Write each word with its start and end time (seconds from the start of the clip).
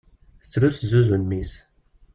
Tettru 0.43 0.69
tezzuzzun 0.75 1.23
mmi-s. 1.29 1.51